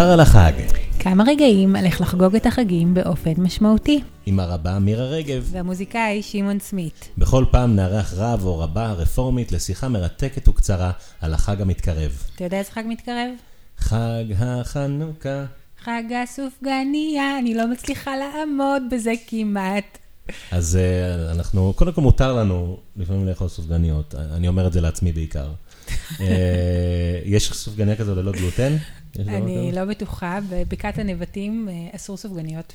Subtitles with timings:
[0.00, 0.52] קצר על החג.
[0.98, 4.00] כמה רגעים על איך לחגוג את החגים באופן משמעותי.
[4.26, 5.48] עם הרבה מירה רגב.
[5.52, 7.08] והמוזיקאי שמעון סמית.
[7.18, 10.90] בכל פעם נארח רב או רבה רפורמית לשיחה מרתקת וקצרה
[11.20, 12.22] על החג המתקרב.
[12.34, 13.30] אתה יודע איזה חג מתקרב?
[13.78, 15.44] חג החנוכה.
[15.84, 19.98] חג הסופגניה, אני לא מצליחה לעמוד בזה כמעט.
[20.50, 25.12] אז uh, אנחנו, קודם כל מותר לנו לפעמים לאכול סופגניות, אני אומר את זה לעצמי
[25.12, 25.50] בעיקר.
[25.88, 26.20] uh,
[27.24, 28.76] יש סופגניה כזו ללא גלוטן?
[29.18, 32.74] אני לא בטוחה, בבקעת הנבטים אה, אסור סופגניות.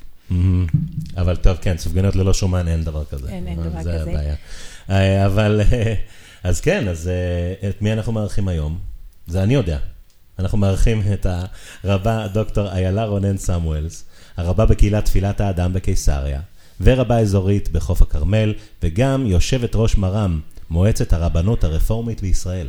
[1.16, 3.28] אבל טוב, כן, סופגניות ללא שומן אין דבר כזה.
[3.28, 3.82] אין, אין דבר כזה.
[3.82, 4.34] זה הבעיה.
[4.90, 5.94] אה, אבל, אה,
[6.42, 7.10] אז כן, אז
[7.68, 8.78] את מי אנחנו מארחים היום?
[9.26, 9.78] זה אני יודע.
[10.38, 11.26] אנחנו מארחים את
[11.84, 14.04] הרבה דוקטור איילה רונן סמואלס,
[14.36, 16.40] הרבה בקהילת תפילת האדם בקיסריה,
[16.80, 22.68] ורבה אזורית בחוף הכרמל, וגם יושבת ראש מר"ם, מועצת הרבנות הרפורמית בישראל.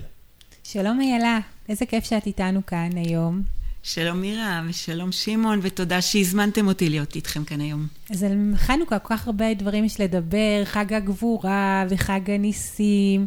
[0.63, 3.41] שלום איילה, איזה כיף שאת איתנו כאן היום.
[3.83, 7.87] שלום מירה ושלום שמעון, ותודה שהזמנתם אותי להיות איתכם כאן היום.
[8.09, 13.25] אז על חנוכה כל כך הרבה דברים יש לדבר, חג הגבורה וחג הניסים,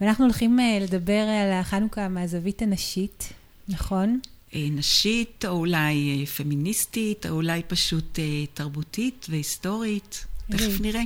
[0.00, 3.32] ואנחנו הולכים אה, לדבר על החנוכה מהזווית הנשית,
[3.68, 4.20] נכון?
[4.54, 8.18] אה, נשית, או אולי אה, פמיניסטית, או אולי פשוט
[8.54, 11.02] תרבותית והיסטורית, תכף נראה.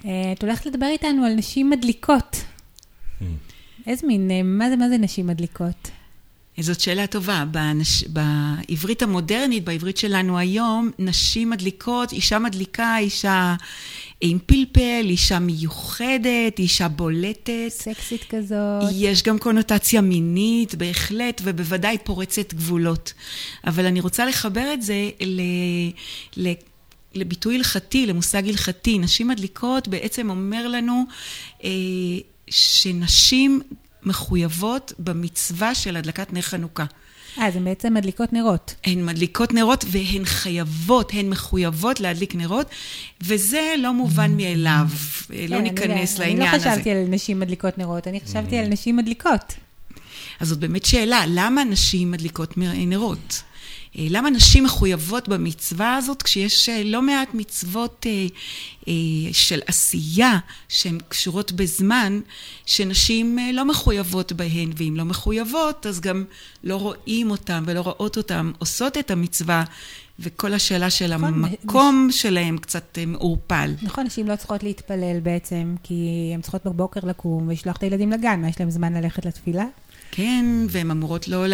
[0.00, 2.36] את הולכת לדבר איתנו על נשים מדליקות.
[3.20, 3.24] Hmm.
[3.86, 5.90] איזה מין, מה זה, מה זה נשים מדליקות?
[6.60, 7.44] זאת שאלה טובה.
[7.50, 8.04] בנש...
[8.04, 13.54] בעברית המודרנית, בעברית שלנו היום, נשים מדליקות, אישה מדליקה, אישה
[14.20, 17.68] עם פלפל, אישה מיוחדת, אישה בולטת.
[17.68, 18.82] סקסית כזאת.
[18.92, 23.12] יש גם קונוטציה מינית, בהחלט, ובוודאי פורצת גבולות.
[23.66, 25.40] אבל אני רוצה לחבר את זה ל...
[26.36, 26.52] ל...
[27.14, 28.98] לביטוי הלכתי, למושג הלכתי.
[28.98, 31.04] נשים מדליקות בעצם אומר לנו
[31.64, 31.70] אה,
[32.50, 33.60] שנשים
[34.02, 36.84] מחויבות במצווה של הדלקת נר חנוכה.
[37.38, 38.74] אה, אז הן בעצם מדליקות נרות.
[38.84, 42.66] הן מדליקות נרות והן חייבות, הן מחויבות להדליק נרות,
[43.20, 44.86] וזה לא מובן מאליו.
[45.28, 46.66] כן, לא ניכנס אני, לעניין הזה.
[46.66, 49.54] אני לא חשבתי על נשים מדליקות נרות, אני חשבתי על נשים מדליקות.
[50.40, 53.42] אז זאת באמת שאלה, למה נשים מדליקות נרות?
[53.98, 58.92] אה, למה נשים מחויבות במצווה הזאת כשיש אה, לא מעט מצוות אה,
[59.32, 60.38] של עשייה
[60.68, 62.20] שהן קשורות בזמן,
[62.66, 66.24] שנשים לא מחויבות בהן, ואם לא מחויבות אז גם
[66.64, 69.64] לא רואים אותן ולא רואות אותן עושות את המצווה,
[70.18, 72.22] וכל השאלה של נכון, המקום נש...
[72.22, 73.74] שלהם קצת מעורפל.
[73.82, 78.40] נכון, נשים לא צריכות להתפלל בעצם, כי הן צריכות בבוקר לקום ולשלוח את הילדים לגן,
[78.40, 79.64] מה יש להם זמן ללכת לתפילה?
[80.14, 81.44] כן, והן אמורות לא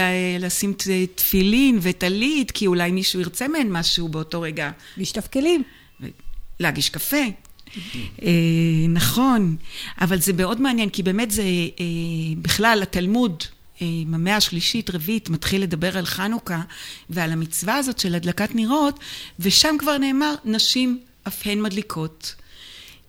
[0.41, 0.75] לשים
[1.15, 4.71] תפילין וטלית, כי אולי מישהו ירצה מהן משהו באותו רגע.
[4.97, 5.63] לשטוף כלים.
[6.61, 7.17] להגיש קפה.
[8.23, 8.31] אה,
[8.89, 9.57] נכון,
[10.01, 11.85] אבל זה מאוד מעניין, כי באמת זה, אה,
[12.43, 13.45] בכלל, התלמוד,
[13.83, 16.63] אה, במאה השלישית, רביעית, מתחיל לדבר על חנוכה
[17.11, 19.01] ועל המצווה הזאת של הדלקת נרות,
[19.39, 22.35] ושם כבר נאמר, נשים אף הן מדליקות.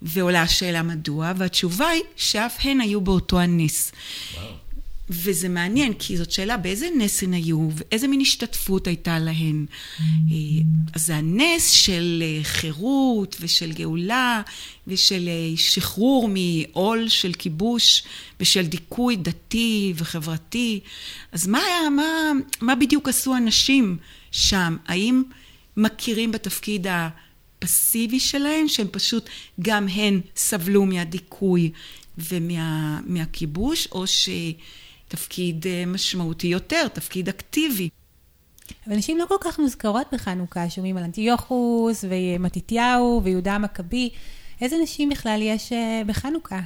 [0.02, 3.92] ועולה השאלה מדוע, והתשובה היא שאף הן היו באותו הנס.
[4.34, 4.69] וואו.
[5.09, 9.66] וזה מעניין, כי זאת שאלה באיזה נס הן היו, ואיזה מין השתתפות הייתה להן.
[9.66, 10.02] Mm.
[10.02, 10.62] אה,
[10.94, 14.42] אז זה הנס של אה, חירות ושל גאולה
[14.88, 18.03] ושל אה, שחרור מעול של כיבוש
[18.40, 20.80] ושל דיכוי דתי וחברתי.
[21.31, 21.62] אז מה,
[21.96, 22.31] מה,
[22.62, 23.98] מה בדיוק עשו אנשים
[24.31, 24.78] שם?
[24.88, 25.24] האם
[25.78, 26.88] מכירים בתפקיד
[27.62, 29.30] הפסיבי שלהם, שהם פשוט
[29.62, 31.72] גם הן סבלו מהדיכוי
[32.18, 34.30] ומהכיבוש, או ש...
[35.09, 37.90] תפקיד אה, משמעותי יותר, תפקיד אקטיבי.
[38.88, 44.09] אבל נשים לא כל כך מוזכרות בחנוכה, שומעים על אנטיוכוס ומתתיהו ויהודה המכבי.
[44.62, 46.59] איזה נשים בכלל יש אה, בחנוכה?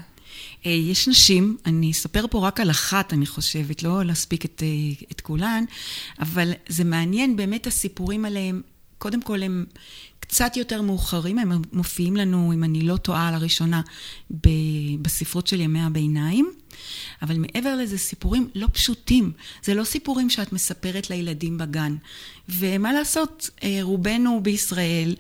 [0.66, 4.64] אה, יש נשים, אני אספר פה רק על אחת, אני חושבת, לא להספיק את,
[5.12, 5.64] את כולן,
[6.20, 8.62] אבל זה מעניין באמת הסיפורים עליהם.
[8.98, 9.66] קודם כל, הם
[10.20, 13.82] קצת יותר מאוחרים, הם מופיעים לנו, אם אני לא טועה, לראשונה
[15.02, 16.52] בספרות של ימי הביניים.
[17.24, 19.32] אבל מעבר לזה, סיפורים לא פשוטים.
[19.64, 21.96] זה לא סיפורים שאת מספרת לילדים בגן.
[22.50, 25.16] ומה לעשות, אה, רובנו בישראל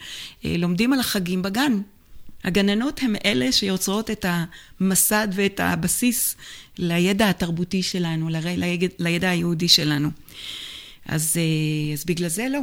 [0.46, 1.82] אה, לומדים על החגים בגן.
[2.44, 4.26] הגננות הן אלה שיוצרות את
[4.80, 6.36] המסד ואת הבסיס
[6.78, 8.30] לידע התרבותי שלנו,
[9.00, 10.10] לידע היהודי שלנו.
[11.06, 12.60] אז, אה, אז בגלל זה לא.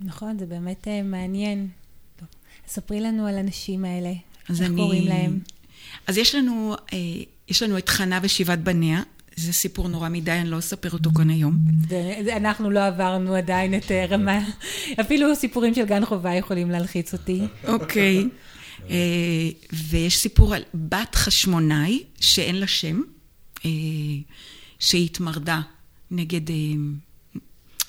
[0.00, 1.68] נכון, זה באמת מעניין.
[2.68, 4.12] ספרי לנו על הנשים האלה,
[4.48, 4.76] איך אני...
[4.76, 5.38] קוראים להם.
[6.06, 6.76] אז יש לנו
[7.48, 9.02] יש לנו את חנה ושבעת בניה.
[9.36, 11.58] זה סיפור נורא מדי, אני לא אספר אותו כאן היום.
[12.36, 14.38] אנחנו לא עברנו עדיין את אה, רמה,
[15.00, 17.40] אפילו סיפורים של גן חובה יכולים להלחיץ אותי.
[17.64, 18.28] אוקיי.
[18.90, 18.96] אה,
[19.72, 23.00] ויש סיפור על בת חשמונאי, שאין לה שם,
[23.64, 23.70] אה,
[24.78, 25.60] שהיא התמרדה
[26.10, 26.50] נגד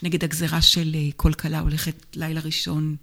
[0.04, 2.96] נגד הגזרה של כל כלה הולכת לילה ראשון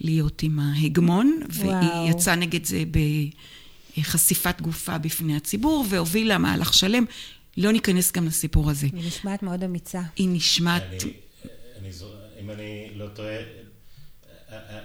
[0.00, 1.40] להיות עם ההגמון.
[1.50, 2.84] והיא יצאה נגד זה
[3.98, 7.04] בחשיפת גופה בפני הציבור, והובילה מהלך שלם.
[7.56, 8.86] לא ניכנס גם לסיפור הזה.
[8.92, 10.00] היא נשמעת מאוד אמיצה.
[10.16, 10.82] היא נשמעת...
[10.82, 11.12] אני,
[11.80, 11.90] אני,
[12.40, 13.36] אם אני לא טועה,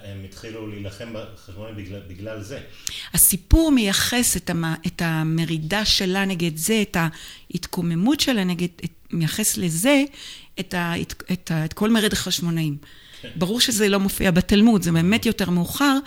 [0.03, 2.59] הם התחילו להילחם בחשבונים בגלל, בגלל זה.
[3.13, 4.63] הסיפור מייחס את, המ...
[4.87, 8.91] את המרידה שלה נגד זה, את ההתקוממות שלה נגד, את...
[9.11, 10.03] מייחס לזה
[10.59, 11.01] את, ה...
[11.01, 11.23] את...
[11.31, 11.65] את, ה...
[11.65, 12.77] את כל מרד החשמונאים.
[13.35, 15.97] ברור שזה לא מופיע בתלמוד, זה באמת יותר מאוחר,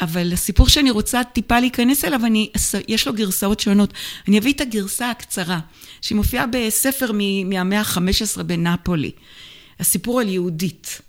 [0.00, 2.50] אבל הסיפור שאני רוצה טיפה להיכנס אליו, אני...
[2.88, 3.92] יש לו גרסאות שונות.
[4.28, 5.60] אני אביא את הגרסה הקצרה,
[6.00, 7.10] שהיא מופיעה בספר.
[7.44, 9.10] מהמאה ה-15 בנפולי.
[9.80, 11.00] הסיפור על יהודית.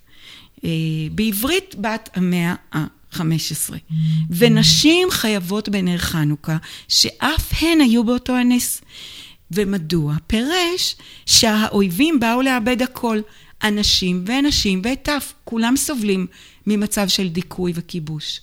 [0.64, 0.70] אה,
[1.12, 3.74] בעברית בת המאה ה-15.
[4.30, 6.56] ונשים חייבות בנר חנוכה,
[6.88, 8.80] שאף הן היו באותו הנס.
[9.50, 10.14] ומדוע?
[10.26, 10.96] פירש
[11.26, 13.20] שהאויבים באו לאבד הכל,
[13.62, 16.26] אנשים ונשים וטף, כולם סובלים
[16.66, 18.40] ממצב של דיכוי וכיבוש.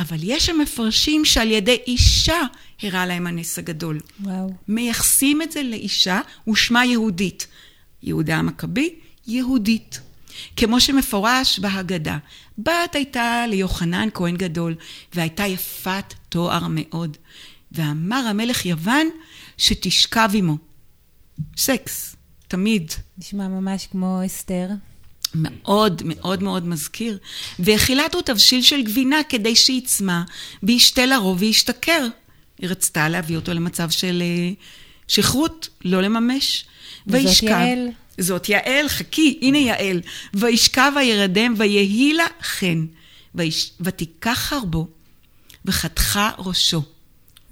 [0.00, 2.40] אבל יש המפרשים שעל ידי אישה
[2.82, 4.00] הראה להם הנס הגדול.
[4.20, 4.50] וואו.
[4.68, 7.46] מייחסים את זה לאישה ושמה יהודית.
[8.02, 8.94] יהודה המכבי,
[9.26, 10.00] יהודית.
[10.56, 12.18] כמו שמפורש בהגדה.
[12.58, 14.74] בת הייתה ליוחנן כהן גדול,
[15.14, 17.16] והייתה יפת תואר מאוד.
[17.72, 19.06] ואמר המלך יוון
[19.58, 20.58] שתשכב עמו.
[21.56, 22.16] סקס,
[22.48, 22.92] תמיד.
[23.18, 24.68] נשמע ממש כמו אסתר.
[25.34, 27.18] מאוד מאוד מאוד מזכיר.
[27.58, 30.20] והחילת הוא תבשיל של גבינה כדי שיצמא,
[30.62, 32.06] וישתה לרוב וישתכר.
[32.58, 34.52] היא רצתה להביא אותו למצב של אה,
[35.08, 36.64] שכרות, לא לממש.
[37.06, 37.46] וזאת וישכב.
[37.46, 37.88] יעל.
[38.18, 40.00] זאת יעל, חכי, הנה יעל.
[40.34, 42.86] וישכב וירדם ויהי לה חן.
[43.80, 44.88] ותיקח חרבו
[45.64, 46.82] וחתכה ראשו.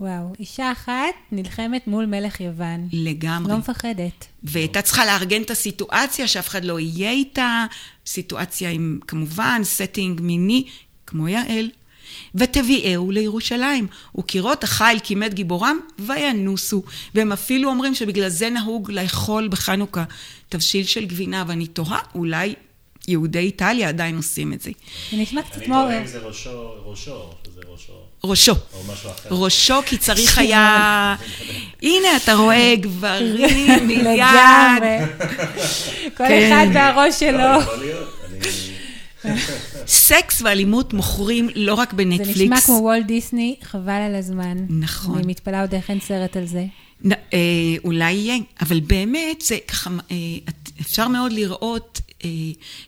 [0.02, 0.32] וואו.
[0.40, 2.88] אישה אחת נלחמת מול מלך יוון.
[2.92, 3.52] לגמרי.
[3.52, 4.26] לא מפחדת.
[4.42, 7.66] והייתה צריכה לארגן את הסיטואציה, שאף אחד לא יהיה איתה,
[8.06, 10.64] סיטואציה עם כמובן setting מיני,
[11.06, 11.70] כמו יעל.
[12.34, 13.86] ותביאהו לירושלים,
[14.18, 16.82] וקירות החיל כימת גיבורם, וינוסו.
[17.14, 20.04] והם אפילו אומרים שבגלל זה נהוג לאכול בחנוכה
[20.48, 22.54] תבשיל של גבינה, ואני תוהה, אולי
[23.08, 24.70] יהודי איטליה עדיין עושים את זה.
[25.10, 25.74] זה נשמע קצת אני כמו...
[25.74, 28.52] טועה אם זה ראשו, ראשו, שזה ראשו, ראשו.
[28.52, 29.28] או משהו אחר.
[29.30, 31.16] ראשו, כי צריך היה...
[31.82, 34.06] הנה, אתה רואה גברים מיד.
[34.08, 34.98] לגמרי.
[36.16, 36.52] כל כן.
[36.52, 37.48] אחד והראש שלו.
[39.86, 42.40] סקס ואלימות מוכרים לא רק זה בנטפליקס.
[42.40, 44.66] נשמע כמו וולט דיסני, חבל על הזמן.
[44.68, 45.18] נכון.
[45.18, 46.64] אני מתפלאה עוד איך אין סרט על זה.
[47.12, 47.38] אה,
[47.84, 50.16] אולי יהיה, אבל באמת זה ככה, אה,
[50.80, 52.00] אפשר מאוד לראות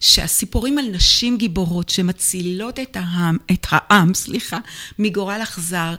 [0.01, 4.59] שהסיפורים על נשים גיבורות שמצילות את העם, את העם, סליחה,
[4.99, 5.95] מגורל אכזר,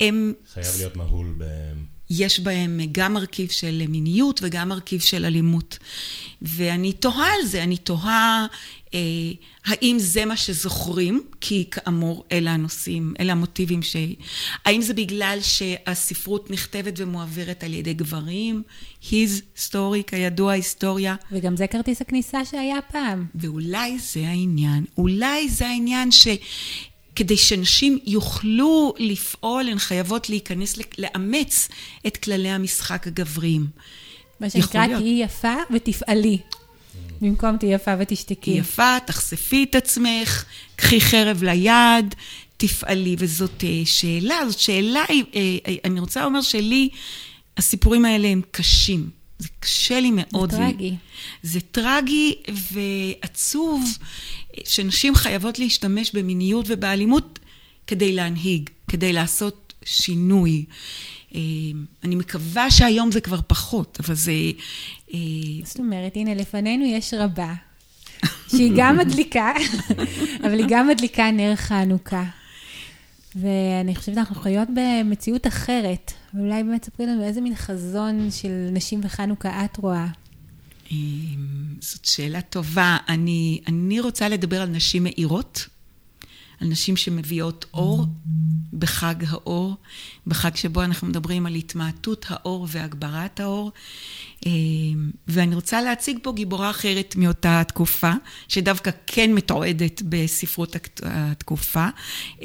[0.00, 1.44] הם, חייב להיות מהול ב...
[2.18, 5.78] יש בהם גם מרכיב של מיניות וגם מרכיב של אלימות.
[6.42, 8.46] ואני תוהה על זה, אני תוהה
[8.94, 9.00] אה,
[9.66, 13.96] האם זה מה שזוכרים, כי כאמור, אלה הנושאים, אלה המוטיבים ש...
[14.64, 18.62] האם זה בגלל שהספרות נכתבת ומועברת על ידי גברים?
[19.02, 21.14] his story, כידוע, היסטוריה.
[21.32, 23.26] וגם זה כרטיס הכניסה שהיה פעם.
[23.34, 26.28] ואולי זה העניין, אולי זה העניין ש...
[27.16, 31.68] כדי שנשים יוכלו לפעול, הן חייבות להיכנס, לאמץ
[32.06, 33.66] את כללי המשחק הגבריים.
[34.40, 34.86] מה שנקרא.
[34.86, 36.38] תהיי יפה ותפעלי.
[37.20, 38.50] במקום תהיי יפה ותשתקי.
[38.50, 40.44] היא יפה, תחשפי את עצמך,
[40.76, 42.14] קחי חרב ליד,
[42.56, 43.16] תפעלי.
[43.18, 45.20] וזאת אה, שאלה, זאת שאלה, אה,
[45.66, 46.88] אה, אני רוצה לומר שלי,
[47.56, 49.21] הסיפורים האלה הם קשים.
[49.42, 50.50] זה קשה לי מאוד.
[50.50, 50.94] זה טרגי.
[51.42, 52.34] זה טרגי
[52.72, 53.98] ועצוב
[54.64, 57.38] שנשים חייבות להשתמש במיניות ובאלימות
[57.86, 60.64] כדי להנהיג, כדי לעשות שינוי.
[61.34, 61.40] אה,
[62.04, 64.32] אני מקווה שהיום זה כבר פחות, אבל זה...
[65.14, 65.18] אה,
[65.64, 67.54] זאת אומרת, הנה, לפנינו יש רבה,
[68.48, 69.52] שהיא גם מדליקה,
[70.44, 72.24] אבל היא גם מדליקה נר חנוכה.
[73.36, 79.00] ואני חושבת שאנחנו חיות במציאות אחרת, ואולי באמת ספרי לנו איזה מין חזון של נשים
[79.04, 80.06] וחנוכה את רואה.
[80.90, 80.96] אמ,
[81.80, 82.96] זאת שאלה טובה.
[83.08, 85.66] אני, אני רוצה לדבר על נשים מאירות,
[86.62, 88.06] על נשים שמביאות אור
[88.72, 89.76] בחג האור,
[90.26, 93.72] בחג שבו אנחנו מדברים על התמעטות האור והגברת האור.
[94.46, 98.12] אמ, ואני רוצה להציג פה גיבורה אחרת מאותה תקופה,
[98.48, 101.86] שדווקא כן מתועדת בספרות הת- התקופה,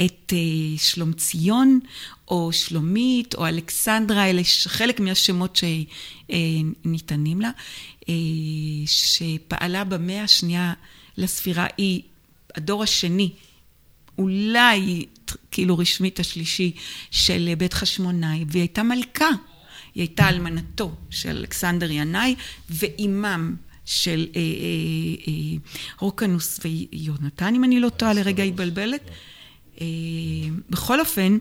[0.05, 1.79] את אה, שלומציון,
[2.27, 5.59] או שלומית, או אלכסנדרה, אלה חלק מהשמות
[6.29, 7.51] שניתנים לה,
[8.09, 8.13] אה,
[8.85, 10.73] שפעלה במאה השנייה
[11.17, 12.01] לספירה, היא
[12.55, 13.29] הדור השני
[14.17, 15.05] אולי
[15.51, 16.71] כאילו רשמית השלישי
[17.11, 19.29] של בית חשמונאי, והיא הייתה מלכה.
[19.95, 22.35] היא הייתה אלמנתו של אלכסנדר ינאי,
[22.69, 23.55] ואימם
[23.85, 24.43] של אה, אה,
[25.27, 25.57] אה,
[25.99, 29.01] רוקנוס ויונתן, אם אני לא טועה, לרגע התבלבלת.
[29.81, 29.85] אה,
[30.69, 31.37] בכל אופן,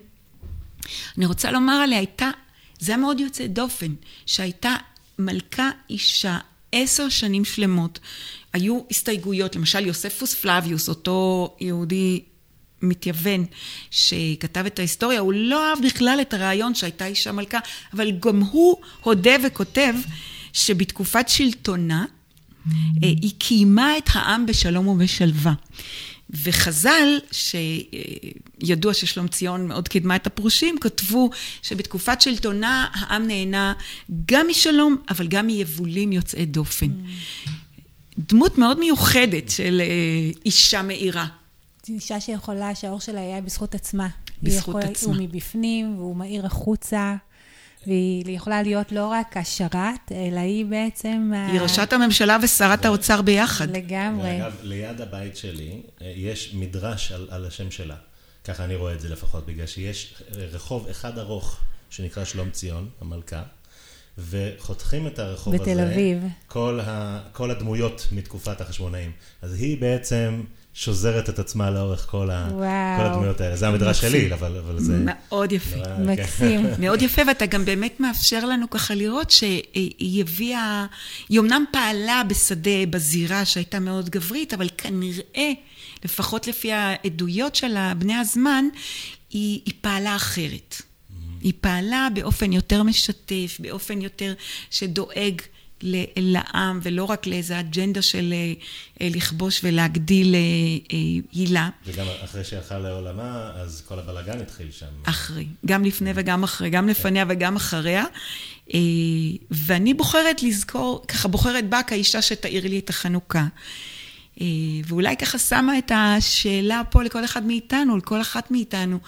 [1.19, 2.31] אני רוצה לומר עליה, הייתה,
[2.79, 3.95] זה היה מאוד יוצא דופן,
[4.27, 4.77] שהייתה
[5.19, 6.39] מלכה אישה
[6.73, 7.99] עשר שנים שלמות.
[8.53, 12.23] היו הסתייגויות, למשל יוספוס פלביוס, אותו יהודי
[12.83, 13.45] מתייוון
[13.91, 17.59] שכתב את ההיסטוריה, הוא לא אהב בכלל את הרעיון שהייתה אישה מלכה,
[17.93, 19.95] אבל גם הוא הודה וכותב
[20.53, 22.05] שבתקופת שלטונה
[22.73, 25.53] אה, היא קיימה את העם בשלום ובשלווה.
[26.31, 31.31] וחז"ל, שידוע ששלום ציון מאוד קידמה את הפרושים, כתבו
[31.63, 33.73] שבתקופת שלטונה העם נהנה
[34.27, 36.89] גם משלום, אבל גם מיבולים יוצאי דופן.
[38.19, 41.27] דמות מאוד מיוחדת של אה, אישה מאירה.
[41.89, 44.09] אישה שיכולה, שהאור שלה יהיה בזכות עצמה.
[44.43, 45.15] בזכות יכולה, עצמה.
[45.15, 47.15] הוא מבפנים, והוא מאיר החוצה.
[47.87, 51.33] והיא יכולה להיות לא רק השרת, אלא היא בעצם...
[51.53, 53.77] היא ראשת הממשלה ושרת האוצר ביחד.
[53.77, 54.29] לגמרי.
[54.29, 57.97] ואגב, ליד הבית שלי אה, יש מדרש על, על השם שלה.
[58.45, 63.43] ככה אני רואה את זה לפחות, בגלל שיש רחוב אחד ארוך שנקרא שלום ציון, המלכה,
[64.19, 65.83] וחותכים את הרחוב בתל הזה.
[65.83, 66.25] בתל אביב.
[66.47, 69.13] כל, ה, כל הדמויות מתקופת החשמונאים.
[69.43, 70.43] אז היא בעצם
[70.79, 72.49] שוזרת את עצמה לאורך כל, ה,
[72.99, 73.57] כל הדמויות האלה.
[73.57, 74.99] זה המדרש שלי, אבל, אבל זה...
[75.05, 75.85] מאוד יפה.
[75.85, 76.11] כן.
[76.11, 76.67] מקסים.
[76.81, 80.87] מאוד יפה, ואתה גם באמת מאפשר לנו ככה לראות שהיא הביאה,
[81.29, 85.53] היא אמנם פעלה בשדה, בזירה שהייתה מאוד גברית, אבל כנראה,
[86.05, 88.65] לפחות לפי העדויות של בני הזמן,
[89.31, 90.75] היא, היא פעלה אחרת.
[90.75, 91.15] Mm-hmm.
[91.41, 94.35] היא פעלה באופן יותר משתף, באופן יותר
[94.71, 95.43] שדואג
[95.83, 98.53] לעם, ולא רק לאיזו אג'נדה של אה,
[99.01, 100.39] אה, לכבוש ולהגדיל אה,
[101.33, 101.69] הילה.
[101.87, 104.87] וגם אחרי שהלכה לעולמה, אז כל הבלאגן התחיל שם.
[105.03, 108.05] אחרי, גם לפני וגם אחרי, גם לפניה וגם אחריה.
[109.51, 113.47] ואני בוחרת לזכור, ככה בוחרת בה כאישה שתאיר לי את החנוכה.
[114.87, 118.99] ואולי ככה שמה את השאלה פה לכל אחד מאיתנו, לכל אחת מאיתנו.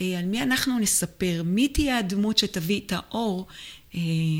[0.00, 1.42] על מי אנחנו נספר?
[1.44, 3.46] מי תהיה הדמות שתביא את האור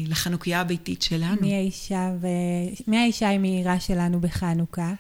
[0.07, 1.41] לחנוכיה הביתית שלנו.
[1.41, 2.27] מי האישה, ו...
[2.87, 3.31] מי האישה
[3.81, 4.93] שלנו בחנוכה?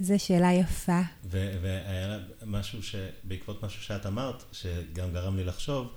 [0.00, 1.00] זו שאלה יפה.
[1.30, 5.88] והיה משהו שבעקבות משהו שאת אמרת, שגם גרם לי לחשוב,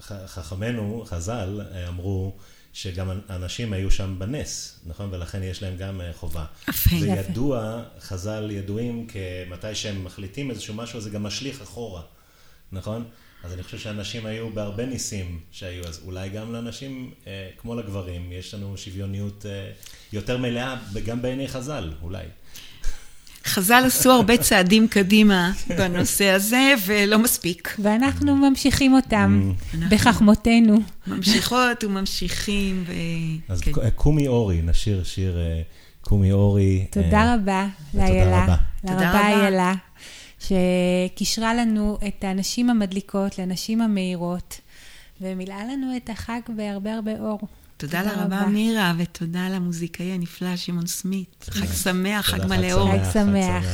[0.00, 2.36] שחכמינו, חז"ל, אמרו
[2.72, 5.08] שגם אנשים היו שם בנס, נכון?
[5.12, 6.44] ולכן יש להם גם אה, חובה.
[6.70, 6.90] אפה.
[7.00, 12.02] זה ידוע, חז"ל ידועים כמתי שהם מחליטים איזשהו משהו, זה גם משליך אחורה,
[12.72, 13.04] נכון?
[13.44, 18.32] אז אני חושב שאנשים היו בהרבה ניסים שהיו, אז אולי גם לאנשים, אה, כמו לגברים,
[18.32, 19.70] יש לנו שוויוניות אה,
[20.12, 22.24] יותר מלאה, גם בעיני חז"ל, אולי.
[23.44, 27.76] חז"ל עשו הרבה צעדים קדימה בנושא הזה, ולא מספיק.
[27.78, 29.52] ואנחנו ממשיכים אותם
[29.90, 30.78] בחכמותינו.
[31.06, 32.92] ממשיכות וממשיכים, ו...
[33.48, 33.72] אז כן.
[33.94, 35.62] קומי אורי, נשיר שיר אה,
[36.00, 36.86] קומי אורי.
[36.90, 38.56] תודה אה, רבה לאיילה.
[38.86, 39.12] תודה רבה.
[39.12, 39.74] לאיילה.
[40.48, 44.60] שקישרה לנו את הנשים המדליקות לנשים המאירות,
[45.20, 47.40] ומילאה לנו את החג בהרבה הרבה אור.
[47.76, 51.46] תודה לרבה מירה, ותודה למוזיקאי הנפלא שמעון סמית.
[51.50, 52.90] חג שמח, חג מלא אור.
[52.92, 53.64] חג שמח.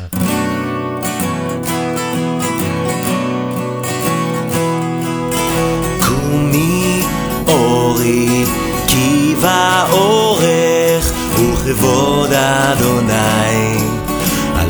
[6.09, 7.03] קומי
[7.49, 8.45] אורי,
[8.89, 13.80] כי באורך וכבוד אדוני.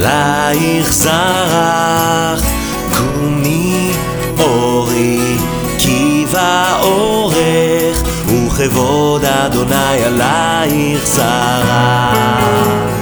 [0.00, 2.42] עלייך זרח,
[2.98, 3.92] קומי
[4.38, 5.36] אורי,
[5.78, 12.99] כי באורך, וכבוד אדוני עלייך זרח.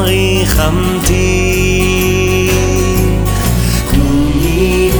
[0.00, 1.50] ריחמתי.
[3.90, 4.90] קומי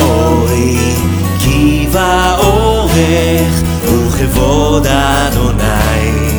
[0.00, 0.94] אורי
[1.38, 6.34] כי באורך וכבוד אדוני.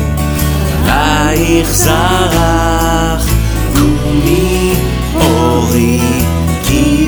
[0.84, 3.26] עלייך זרח
[3.74, 4.74] קומי
[5.14, 6.00] אורי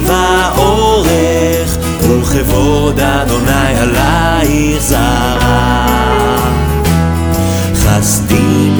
[0.08, 3.78] באורך, וכבוד אדוני.
[3.78, 6.48] עלייך זרח.
[7.74, 8.70] חסדי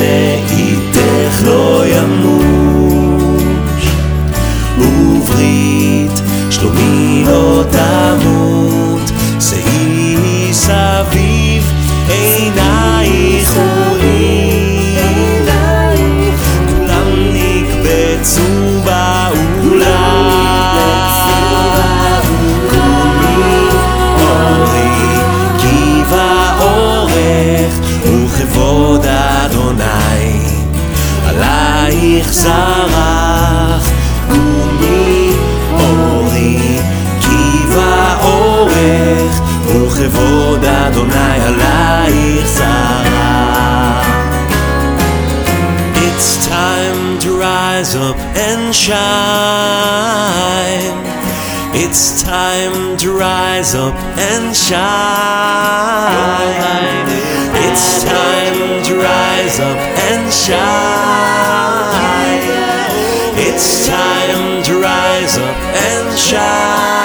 [1.44, 3.86] לא ימוש,
[4.78, 8.37] וברית שלומי לא תמות,
[47.18, 48.98] time to rise up and shine.
[51.74, 54.78] It's time to rise up and shine.
[57.66, 59.78] It's time to rise up
[60.10, 60.58] and shine.
[63.36, 66.97] It's time to rise up and shine.